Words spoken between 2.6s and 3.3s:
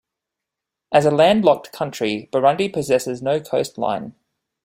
possesses